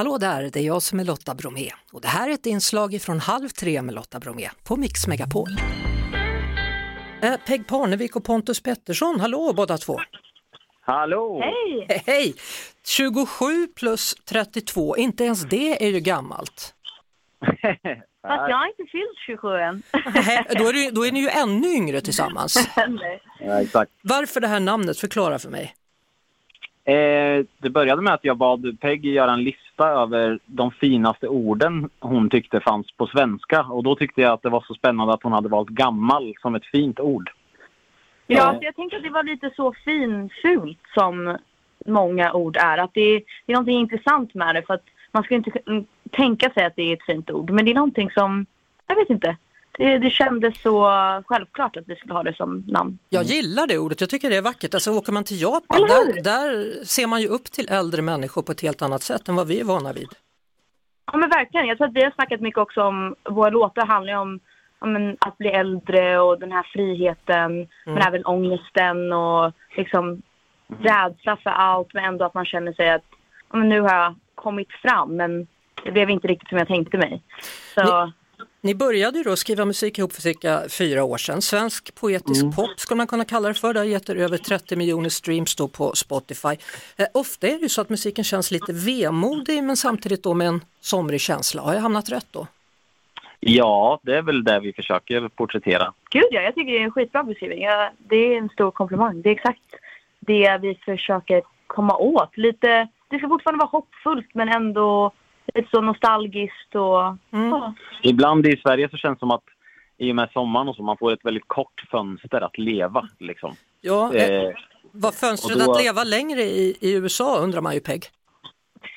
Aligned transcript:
Hallå 0.00 0.18
där, 0.18 0.50
det 0.52 0.60
är 0.60 0.62
jag 0.62 0.82
som 0.82 1.00
är 1.00 1.04
Lotta 1.04 1.34
Bromé 1.34 1.70
och 1.92 2.00
det 2.00 2.08
här 2.08 2.28
är 2.28 2.32
ett 2.34 2.46
inslag 2.46 3.02
från 3.02 3.20
Halv 3.20 3.48
tre 3.48 3.82
med 3.82 3.94
Lotta 3.94 4.20
Bromé 4.20 4.48
på 4.68 4.76
Mix 4.76 5.06
Megapol. 5.06 5.48
Eh, 7.22 7.36
Peg 7.46 7.66
Parnevik 7.66 8.16
och 8.16 8.24
Pontus 8.24 8.62
Pettersson, 8.62 9.20
hallå 9.20 9.52
båda 9.56 9.78
två! 9.78 10.00
Hallå! 10.80 11.40
Hej! 11.42 11.86
He- 11.88 12.02
Hej! 12.06 12.34
27 12.86 13.66
plus 13.76 14.14
32, 14.14 14.96
inte 14.96 15.24
ens 15.24 15.42
det 15.42 15.84
är 15.84 15.90
ju 15.90 16.00
gammalt. 16.00 16.74
Fast 18.22 18.48
jag 18.48 18.56
har 18.56 18.66
inte 18.66 18.90
fyllt 18.92 19.18
27 19.26 19.48
än. 19.48 19.82
Då 20.58 20.68
är, 20.68 20.72
det, 20.72 20.90
då 20.90 21.06
är 21.06 21.12
ni 21.12 21.20
ju 21.20 21.28
ännu 21.28 21.68
yngre 21.68 22.00
tillsammans. 22.00 22.68
Nej. 22.76 23.22
Ja, 23.40 23.62
exakt. 23.62 23.92
Varför 24.02 24.40
det 24.40 24.48
här 24.48 24.60
namnet? 24.60 24.98
Förklara 24.98 25.38
för 25.38 25.50
mig. 25.50 25.74
Eh, 26.84 27.44
det 27.58 27.70
började 27.70 28.02
med 28.02 28.14
att 28.14 28.24
jag 28.24 28.36
bad 28.36 28.80
Peggy 28.80 29.12
göra 29.12 29.32
en 29.32 29.44
lista 29.44 29.88
över 29.88 30.38
de 30.46 30.70
finaste 30.70 31.28
orden 31.28 31.90
hon 31.98 32.30
tyckte 32.30 32.60
fanns 32.60 32.92
på 32.92 33.06
svenska. 33.06 33.62
Och 33.62 33.82
då 33.82 33.96
tyckte 33.96 34.20
jag 34.20 34.32
att 34.32 34.42
det 34.42 34.48
var 34.48 34.64
så 34.66 34.74
spännande 34.74 35.14
att 35.14 35.22
hon 35.22 35.32
hade 35.32 35.48
valt 35.48 35.68
gammal 35.68 36.34
som 36.42 36.54
ett 36.54 36.66
fint 36.66 37.00
ord. 37.00 37.30
Ja, 38.26 38.54
så 38.58 38.64
jag 38.64 38.76
tänkte 38.76 38.96
att 38.96 39.02
det 39.02 39.10
var 39.10 39.22
lite 39.22 39.50
så 39.56 39.74
finfult 39.84 40.78
som 40.94 41.38
många 41.86 42.32
ord 42.32 42.56
är. 42.56 42.78
Att 42.78 42.94
det 42.94 43.00
är, 43.00 43.22
det 43.46 43.52
är 43.52 43.56
någonting 43.56 43.80
intressant 43.80 44.34
med 44.34 44.54
det 44.54 44.62
för 44.62 44.74
att 44.74 44.84
man 45.12 45.22
ska 45.22 45.34
inte 45.34 45.50
tänka 46.10 46.50
sig 46.50 46.64
att 46.64 46.76
det 46.76 46.82
är 46.82 46.92
ett 46.92 47.06
fint 47.06 47.30
ord. 47.30 47.50
Men 47.50 47.64
det 47.64 47.70
är 47.70 47.74
någonting 47.74 48.10
som, 48.10 48.46
jag 48.86 48.96
vet 48.96 49.10
inte. 49.10 49.36
Det, 49.80 49.98
det 49.98 50.10
kändes 50.10 50.62
så 50.62 50.90
självklart 51.26 51.76
att 51.76 51.84
vi 51.86 51.96
skulle 51.96 52.14
ha 52.14 52.22
det 52.22 52.36
som 52.36 52.64
namn. 52.66 52.98
Jag 53.08 53.24
gillar 53.24 53.66
det 53.66 53.78
ordet, 53.78 54.00
jag 54.00 54.10
tycker 54.10 54.30
det 54.30 54.36
är 54.36 54.42
vackert. 54.42 54.74
Alltså 54.74 54.90
åker 54.90 55.12
man 55.12 55.24
till 55.24 55.40
Japan, 55.40 55.80
där, 55.80 56.22
där 56.22 56.84
ser 56.84 57.06
man 57.06 57.20
ju 57.20 57.28
upp 57.28 57.44
till 57.44 57.68
äldre 57.68 58.02
människor 58.02 58.42
på 58.42 58.52
ett 58.52 58.60
helt 58.60 58.82
annat 58.82 59.02
sätt 59.02 59.28
än 59.28 59.36
vad 59.36 59.46
vi 59.46 59.60
är 59.60 59.64
vana 59.64 59.92
vid. 59.92 60.08
Ja 61.12 61.18
men 61.18 61.28
verkligen. 61.28 61.66
Jag 61.66 61.78
tror 61.78 61.88
att 61.88 61.94
vi 61.94 62.04
har 62.04 62.10
snackat 62.10 62.40
mycket 62.40 62.58
också 62.58 62.82
om, 62.82 63.14
våra 63.30 63.50
låtar 63.50 63.86
handlar 63.86 64.12
ju 64.12 64.18
om 64.18 64.40
men, 64.84 65.16
att 65.20 65.38
bli 65.38 65.48
äldre 65.48 66.20
och 66.20 66.40
den 66.40 66.52
här 66.52 66.66
friheten. 66.72 67.68
Men 67.86 67.98
även 67.98 68.26
ångesten 68.26 69.12
och 69.12 69.52
liksom 69.76 70.22
rädsla 70.80 71.36
för 71.36 71.50
allt 71.50 71.94
men 71.94 72.04
ändå 72.04 72.24
att 72.24 72.34
man 72.34 72.44
känner 72.44 72.72
sig 72.72 72.90
att 72.90 73.04
men 73.52 73.68
nu 73.68 73.80
har 73.80 73.94
jag 73.94 74.14
kommit 74.34 74.72
fram 74.72 75.16
men 75.16 75.46
det 75.84 75.92
blev 75.92 76.10
inte 76.10 76.28
riktigt 76.28 76.48
som 76.48 76.58
jag 76.58 76.68
tänkte 76.68 76.98
mig. 76.98 77.22
Så 77.74 78.06
Ni 78.06 78.12
började 78.62 79.18
ju 79.18 79.24
då 79.24 79.36
skriva 79.36 79.64
musik 79.64 79.98
ihop 79.98 80.12
för 80.12 80.22
cirka 80.22 80.62
fyra 80.68 81.04
år 81.04 81.16
sedan. 81.16 81.42
Svensk 81.42 81.94
poetisk 81.94 82.56
pop 82.56 82.80
skulle 82.80 82.96
man 82.96 83.06
kunna 83.06 83.24
kalla 83.24 83.48
det 83.48 83.54
för. 83.54 83.74
Det 83.74 83.80
har 83.80 83.84
gett 83.84 84.08
er 84.08 84.16
över 84.16 84.36
30 84.36 84.76
miljoner 84.76 85.08
streams 85.08 85.56
då 85.56 85.68
på 85.68 85.94
Spotify. 85.94 86.56
Eh, 86.96 87.06
ofta 87.14 87.46
är 87.46 87.52
det 87.52 87.62
ju 87.62 87.68
så 87.68 87.80
att 87.80 87.88
musiken 87.88 88.24
känns 88.24 88.50
lite 88.50 88.72
vemodig 88.72 89.64
men 89.64 89.76
samtidigt 89.76 90.22
då 90.22 90.34
med 90.34 90.46
en 90.46 90.60
somrig 90.80 91.20
känsla. 91.20 91.62
Har 91.62 91.74
jag 91.74 91.80
hamnat 91.80 92.12
rätt 92.12 92.26
då? 92.30 92.46
Ja, 93.40 94.00
det 94.02 94.16
är 94.16 94.22
väl 94.22 94.44
det 94.44 94.60
vi 94.60 94.72
försöker 94.72 95.28
porträttera. 95.28 95.92
gud 96.10 96.28
ja, 96.30 96.40
jag 96.40 96.54
tycker 96.54 96.72
det 96.72 96.78
är 96.78 96.84
en 96.84 96.90
skitbra 96.90 97.22
beskrivning. 97.22 97.62
Ja, 97.62 97.90
det 97.98 98.16
är 98.16 98.38
en 98.38 98.48
stor 98.48 98.70
komplimang. 98.70 99.22
Det 99.22 99.28
är 99.28 99.32
exakt 99.32 99.60
det 100.20 100.58
vi 100.62 100.74
försöker 100.74 101.42
komma 101.66 101.96
åt. 101.96 102.36
Lite, 102.36 102.88
det 103.08 103.18
ska 103.18 103.28
fortfarande 103.28 103.58
vara 103.58 103.70
hoppfullt 103.70 104.34
men 104.34 104.48
ändå 104.48 105.12
lite 105.54 105.68
så 105.70 105.80
nostalgiskt 105.80 106.74
och 106.74 107.16
ja. 107.30 107.74
Ibland 108.02 108.46
i 108.46 108.56
Sverige 108.56 108.88
så 108.88 108.96
känns 108.96 109.16
det 109.16 109.20
som 109.20 109.30
att 109.30 109.44
i 109.98 110.12
och 110.12 110.16
med 110.16 110.30
sommaren 110.32 110.68
och 110.68 110.76
så, 110.76 110.82
man 110.82 110.96
får 110.96 111.12
ett 111.12 111.24
väldigt 111.24 111.48
kort 111.48 111.84
fönster 111.90 112.40
att 112.40 112.58
leva. 112.58 113.08
Liksom. 113.18 113.54
Ja, 113.80 114.14
eh, 114.14 114.30
Eh, 114.44 114.52
var 114.92 115.10
fönstret 115.12 115.58
då- 115.58 115.72
att 115.72 115.82
leva 115.82 116.04
längre 116.04 116.40
i, 116.40 116.76
i 116.80 116.94
USA 116.96 117.38
undrar 117.38 117.60
man 117.60 117.74
ju 117.74 117.80
Peg. 117.80 118.02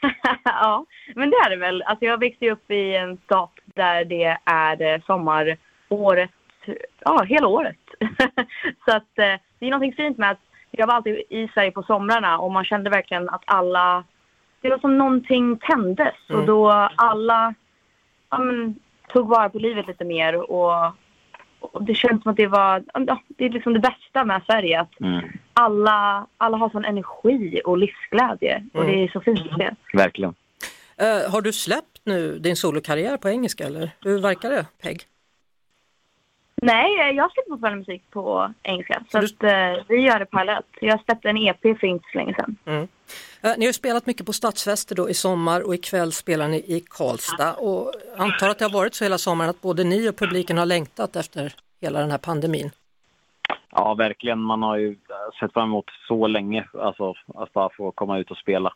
ja, 0.43 0.85
men 1.15 1.29
det 1.29 1.35
är 1.35 1.49
det 1.49 1.55
väl. 1.55 1.81
Alltså 1.81 2.05
jag 2.05 2.19
växte 2.19 2.49
upp 2.51 2.71
i 2.71 2.95
en 2.95 3.17
stat 3.17 3.51
där 3.65 4.05
det 4.05 4.37
är 4.45 4.81
eh, 4.93 5.01
sommar 5.05 5.57
året, 5.89 6.31
ja 6.99 7.23
hela 7.23 7.47
året. 7.47 7.77
så 8.85 8.91
att 8.95 9.19
eh, 9.19 9.33
det 9.59 9.65
är 9.65 9.69
någonting 9.69 9.93
fint 9.93 10.17
med 10.17 10.31
att 10.31 10.39
jag 10.71 10.87
var 10.87 10.93
alltid 10.93 11.15
i 11.29 11.47
Sverige 11.53 11.71
på 11.71 11.83
somrarna 11.83 12.37
och 12.39 12.51
man 12.51 12.65
kände 12.65 12.89
verkligen 12.89 13.29
att 13.29 13.43
alla, 13.45 14.03
det 14.63 14.69
var 14.69 14.79
som 14.79 14.97
någonting 14.97 15.57
tändes 15.57 16.15
och 16.29 16.45
då 16.45 16.69
alla 16.95 17.53
ja, 18.29 18.37
men, 18.37 18.75
tog 19.07 19.27
vara 19.27 19.49
på 19.49 19.59
livet 19.59 19.87
lite 19.87 20.05
mer 20.05 20.35
och, 20.35 20.93
och 21.59 21.83
det 21.83 21.95
känns 21.95 22.23
som 22.23 22.31
att 22.31 22.37
det 22.37 22.47
var, 22.47 22.83
ja, 22.93 23.21
det 23.27 23.45
är 23.45 23.49
liksom 23.49 23.73
det 23.73 23.79
bästa 23.79 24.25
med 24.25 24.41
Sverige 24.45 24.81
att 24.81 24.99
mm, 24.99 25.21
alla, 25.53 26.27
alla 26.37 26.57
har 26.57 26.69
sån 26.69 26.85
energi 26.85 27.61
och 27.65 27.77
livsglädje 27.77 28.63
och 28.73 28.85
det 28.85 29.03
är 29.03 29.07
så 29.07 29.21
fint 29.21 29.39
att 29.51 29.57
se. 29.57 29.69
verkligen. 29.93 30.33
Eh, 30.97 31.31
har 31.31 31.41
du 31.41 31.53
släppt 31.53 32.01
nu 32.03 32.39
din 32.39 32.55
solokarriär 32.55 33.17
på 33.17 33.29
engelska 33.29 33.63
eller 33.63 33.89
hur 34.01 34.21
verkar 34.21 34.49
det 34.49 34.65
Peg? 34.81 35.01
Nej, 36.65 36.99
eh, 36.99 37.15
jag 37.15 37.31
släpper 37.31 37.49
fortfarande 37.51 37.79
musik 37.79 38.03
på 38.11 38.53
engelska. 38.63 39.03
Så 39.11 39.19
du- 39.19 39.25
att, 39.25 39.43
eh, 39.43 39.85
vi 39.87 39.95
gör 40.01 40.19
det 40.19 40.25
parallellt. 40.25 40.65
Jag 40.81 41.03
släppte 41.05 41.29
en 41.29 41.37
EP 41.37 41.61
för 41.79 41.87
inte 41.87 42.05
så 42.11 42.17
länge 42.17 42.35
sedan. 42.35 42.57
Eh, 43.41 43.53
Ni 43.57 43.65
har 43.65 43.73
spelat 43.73 44.05
mycket 44.05 44.25
på 44.25 44.33
stadsfester 44.33 44.95
då 44.95 45.09
i 45.09 45.13
sommar 45.13 45.61
och 45.67 45.75
ikväll 45.75 46.11
spelar 46.11 46.47
ni 46.47 46.57
i 46.57 46.83
Karlstad 46.89 47.53
och 47.53 47.91
antar 48.17 48.49
att 48.49 48.59
det 48.59 48.65
har 48.65 48.71
varit 48.73 48.95
så 48.95 49.05
hela 49.05 49.17
sommaren 49.17 49.49
att 49.49 49.61
både 49.61 49.83
ni 49.83 50.09
och 50.09 50.15
publiken 50.17 50.57
har 50.57 50.65
längtat 50.65 51.15
efter 51.15 51.53
hela 51.81 51.99
den 51.99 52.11
här 52.11 52.17
pandemin. 52.17 52.71
Ja, 53.71 53.93
verkligen. 53.93 54.39
Man 54.39 54.63
har 54.63 54.77
ju 54.77 54.95
sett 55.39 55.53
fram 55.53 55.63
emot 55.69 55.85
så 56.07 56.27
länge, 56.27 56.65
alltså 56.81 57.13
att 57.35 57.53
bara 57.53 57.69
få 57.69 57.91
komma 57.91 58.17
ut 58.19 58.31
och 58.31 58.37
spela. 58.37 58.73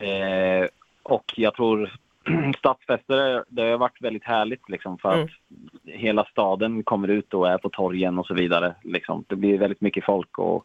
Eh, 0.00 0.66
och 1.02 1.32
jag 1.36 1.54
tror 1.54 1.92
stadsfester, 2.58 3.44
det 3.48 3.62
har 3.62 3.78
varit 3.78 4.02
väldigt 4.02 4.24
härligt 4.24 4.68
liksom 4.68 4.98
för 4.98 5.12
Mm. 5.14 5.24
att 5.24 5.71
hela 5.92 6.24
staden 6.24 6.82
kommer 6.82 7.08
ut 7.08 7.34
och 7.34 7.48
är 7.48 7.58
på 7.58 7.68
torgen 7.68 8.18
och 8.18 8.26
så 8.26 8.34
vidare. 8.34 8.74
Liksom. 8.82 9.24
Det 9.28 9.36
blir 9.36 9.58
väldigt 9.58 9.80
mycket 9.80 10.04
folk 10.04 10.38
och 10.38 10.64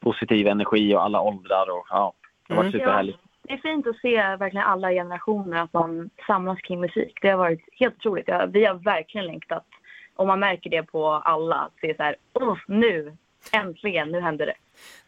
positiv 0.00 0.46
energi 0.46 0.94
och 0.94 1.02
alla 1.04 1.20
åldrar 1.20 1.70
och 1.70 1.86
ja, 1.90 2.12
det 2.48 2.54
har 2.54 2.62
varit 2.62 2.74
Mm. 2.74 2.80
superhärligt. 2.80 3.18
Det 3.42 3.52
är 3.52 3.58
fint 3.58 3.86
att 3.86 3.96
se 3.96 4.16
verkligen 4.36 4.66
alla 4.66 4.90
generationer 4.90 5.62
att 5.62 5.72
man 5.72 6.10
samlas 6.26 6.58
kring 6.60 6.80
musik. 6.80 7.18
Det 7.22 7.28
har 7.28 7.38
varit 7.38 7.60
helt 7.72 7.94
otroligt. 7.96 8.28
Ja, 8.28 8.46
vi 8.46 8.64
har 8.64 8.74
verkligen 8.74 9.26
längtat. 9.26 9.64
Och 10.16 10.26
man 10.26 10.40
märker 10.40 10.70
det 10.70 10.82
på 10.82 11.08
alla. 11.10 11.56
Att 11.56 11.72
det 11.80 11.90
är 11.90 11.94
så 11.94 12.02
här, 12.02 12.16
"Åh, 12.32 12.58
nu, 12.68 13.16
äntligen, 13.52 14.08
nu 14.12 14.20
händer 14.20 14.46
det. 14.46 14.54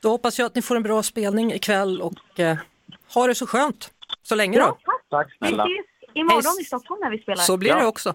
Då 0.03 0.09
hoppas 0.09 0.39
jag 0.39 0.47
att 0.47 0.55
ni 0.55 0.63
får 0.63 0.77
en 0.77 0.83
bra 0.83 1.03
spelning 1.03 1.53
ikväll 1.53 2.01
och 2.03 2.41
eh, 2.41 2.57
ha 3.15 3.27
det 3.27 3.35
så 3.35 3.47
skönt 3.47 3.91
så 4.23 4.35
länge 4.35 4.59
då. 4.59 4.65
tack. 4.65 4.79
Tack 5.11 5.27
Vi 5.41 5.49
snälla. 5.49 5.65
ses 5.65 5.87
imorgon 6.15 6.43
Hej. 6.45 6.61
i 6.61 6.65
Stockholm 6.65 7.01
när 7.05 7.11
vi 7.11 7.19
spelar. 7.19 7.37
Så 7.43 7.57
blir 7.57 7.71
Ja. 7.71 7.79
det 7.81 7.87
också. 7.87 8.15